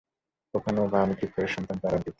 [0.53, 2.09] কখনো-বা আমি চুপ করে শুনতাম তার আবৃত্তি।